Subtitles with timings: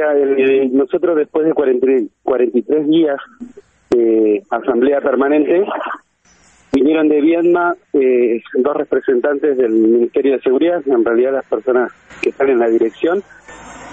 [0.00, 0.14] Mira,
[0.72, 3.18] nosotros después de 43 días
[3.90, 5.62] de asamblea permanente,
[6.72, 11.92] vinieron de Viedma eh, dos representantes del Ministerio de Seguridad, en realidad las personas
[12.22, 13.22] que están en la dirección,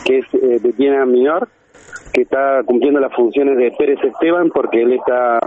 [0.05, 1.49] que es eh, de Viena Minor,
[2.13, 5.39] que está cumpliendo las funciones de Pérez Esteban porque él está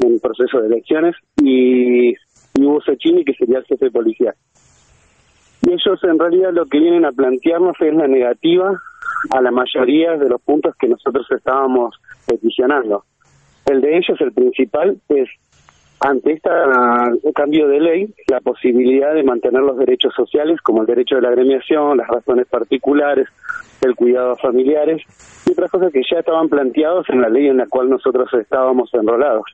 [0.00, 4.34] en proceso de elecciones, y, y Hugo Sechini, que sería el jefe de policía.
[5.62, 8.80] Y ellos en realidad lo que vienen a plantearnos es la negativa
[9.30, 13.04] a la mayoría de los puntos que nosotros estábamos peticionando.
[13.66, 15.28] El de ellos, el principal, es
[16.00, 16.50] ante este
[17.34, 21.28] cambio de ley, la posibilidad de mantener los derechos sociales, como el derecho de la
[21.28, 23.28] agremiación, las razones particulares,
[23.80, 25.02] el cuidado a familiares
[25.46, 28.92] y otras cosas que ya estaban planteados en la ley en la cual nosotros estábamos
[28.94, 29.44] enrolados.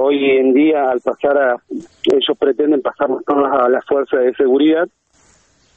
[0.00, 4.88] Hoy en día, al pasar a, ellos pretenden pasarnos todas a la fuerza de seguridad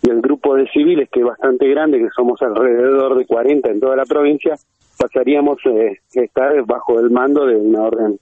[0.01, 3.79] y el grupo de civiles, que es bastante grande, que somos alrededor de 40 en
[3.79, 4.55] toda la provincia,
[4.97, 8.19] pasaríamos eh, a estar bajo el mando de una orden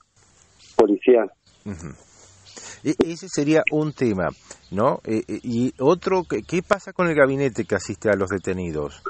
[0.75, 1.31] policial.
[2.83, 4.29] E, ese sería un tema,
[4.71, 4.99] ¿no?
[5.05, 9.03] E, e, y otro, ¿qué pasa con el gabinete que asiste a los detenidos?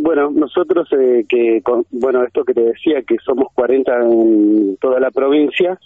[0.00, 5.10] Bueno, nosotros, eh, que bueno, esto que te decía, que somos 40 en toda la
[5.10, 5.78] provincia,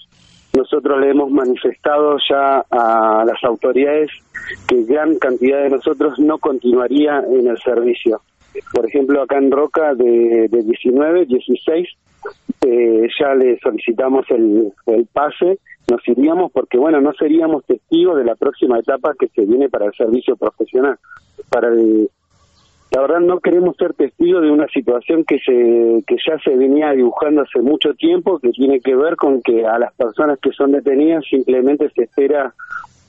[0.57, 4.11] nosotros le hemos manifestado ya a las autoridades
[4.69, 8.21] que gran cantidad de nosotros no continuaría en el servicio.
[8.73, 11.89] Por ejemplo, acá en Roca, de, de 19, 16,
[12.67, 15.59] eh, ya le solicitamos el, el pase,
[15.91, 19.87] nos iríamos porque, bueno, no seríamos testigos de la próxima etapa que se viene para
[19.87, 20.99] el servicio profesional.
[21.49, 22.09] Para el,
[22.93, 26.93] la verdad no queremos ser testigos de una situación que se que ya se venía
[26.93, 30.73] dibujando hace mucho tiempo que tiene que ver con que a las personas que son
[30.73, 32.55] detenidas simplemente se espera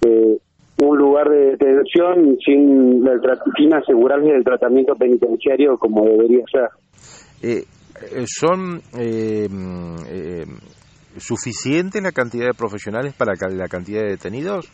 [0.06, 0.38] eh,
[0.78, 3.04] un lugar de detención sin,
[3.58, 6.70] sin asegurarles el tratamiento penitenciario como debería ser.
[7.42, 7.64] Eh,
[8.02, 9.48] eh, ¿Son eh,
[10.08, 10.46] eh,
[11.18, 14.70] suficiente la cantidad de profesionales para la cantidad de detenidos?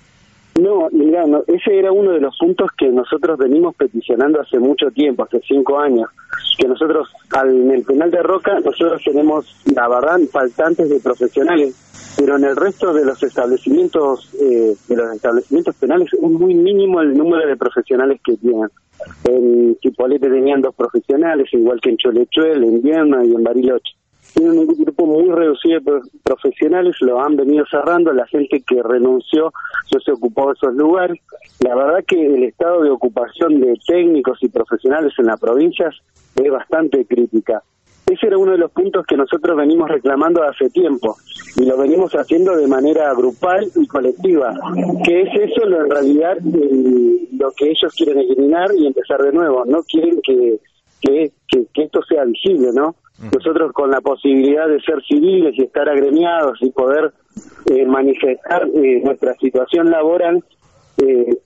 [0.59, 5.23] No, mira, ese era uno de los puntos que nosotros venimos peticionando hace mucho tiempo,
[5.23, 6.09] hace cinco años,
[6.57, 12.13] que nosotros al, en el penal de Roca nosotros tenemos, la verdad, faltantes de profesionales,
[12.17, 16.99] pero en el resto de los establecimientos eh, de los establecimientos penales es muy mínimo
[16.99, 18.67] el número de profesionales que tienen.
[19.23, 23.98] En Chipolete tenían dos profesionales, igual que en Cholechuel, en Vierna y en Bariloche
[24.33, 29.51] tienen un grupo muy reducido de profesionales, lo han venido cerrando, la gente que renunció
[29.93, 31.19] no se ocupó de esos lugares.
[31.59, 35.95] La verdad que el estado de ocupación de técnicos y profesionales en las provincias
[36.35, 37.63] es bastante crítica.
[38.09, 41.15] Ese era uno de los puntos que nosotros venimos reclamando hace tiempo
[41.55, 44.55] y lo venimos haciendo de manera grupal y colectiva,
[45.05, 49.83] que es eso en realidad lo que ellos quieren eliminar y empezar de nuevo, no
[49.83, 50.59] quieren que,
[51.01, 51.31] que,
[51.73, 52.95] que esto sea visible, ¿no?
[53.33, 57.11] Nosotros con la posibilidad de ser civiles y estar agremiados y poder
[57.69, 60.41] eh, manifestar eh, nuestra situación laboral,
[60.97, 61.37] eh,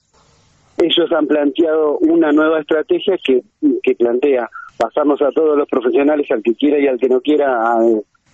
[0.77, 3.41] ellos han planteado una nueva estrategia que,
[3.81, 7.55] que plantea pasarnos a todos los profesionales, al que quiera y al que no quiera,
[7.55, 7.79] a,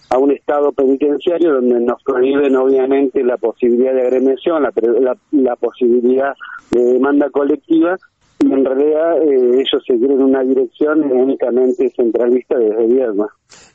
[0.10, 5.56] a un estado penitenciario donde nos prohíben obviamente la posibilidad de agremiación, la, la, la
[5.56, 6.34] posibilidad
[6.72, 7.98] de demanda colectiva
[8.40, 13.28] y en realidad eh, ellos seguirán una dirección únicamente centralista desde Vierma.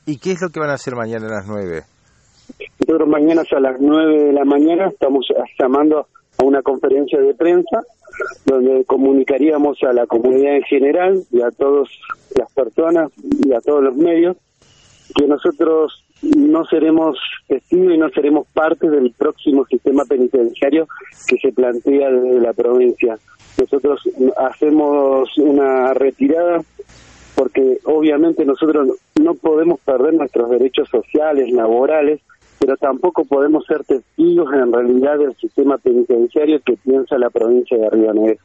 [0.06, 1.82] ¿Y qué es lo que van a hacer mañana a las nueve?
[2.80, 5.26] Nosotros mañana a las nueve de la mañana estamos
[5.58, 6.06] llamando
[6.38, 7.80] a una conferencia de prensa
[8.44, 11.88] donde comunicaríamos a la comunidad en general y a todas
[12.38, 13.10] las personas
[13.44, 14.36] y a todos los medios
[15.14, 20.88] que nosotros no seremos testigos y no seremos parte del próximo sistema penitenciario
[21.26, 23.18] que se plantea desde la provincia.
[23.58, 24.00] Nosotros
[24.36, 26.62] hacemos una retirada
[27.34, 28.88] porque obviamente nosotros
[29.20, 32.20] no podemos perder nuestros derechos sociales, laborales,
[32.58, 37.90] pero tampoco podemos ser testigos en realidad del sistema penitenciario que piensa la provincia de
[37.90, 38.38] Río Negro.